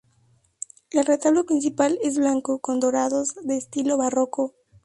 [0.89, 4.55] El retablo principal es blanco con dorados, de estilo barroco.